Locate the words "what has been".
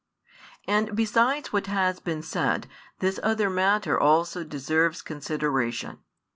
1.53-2.23